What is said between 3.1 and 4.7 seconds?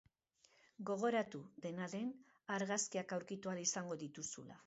aurkitu ahal izango dituzula.